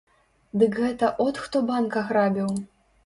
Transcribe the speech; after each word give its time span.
Дык 0.61 0.71
гэта 0.85 1.09
от 1.27 1.35
хто 1.43 1.61
банк 1.71 1.99
аграбіў! 2.05 2.49